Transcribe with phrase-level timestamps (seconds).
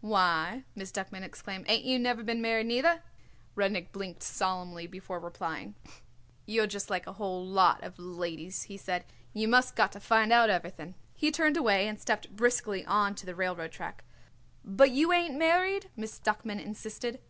[0.00, 3.02] "Why," Miss Duckman exclaimed, "ain't you never been married, neither?"
[3.54, 5.74] Rudnik blinked solemnly before replying.
[6.46, 10.32] "You're just like a whole lot of ladies," he said; "you must got to find
[10.32, 14.02] out everything." He turned away and stepped briskly on to the railroad track.
[14.64, 17.20] "But ain't you married?" Miss Duckman insisted.